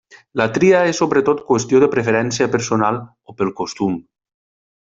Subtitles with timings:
[0.39, 3.01] La tria és sobretot qüestió de preferència personal
[3.35, 3.99] o pel costum.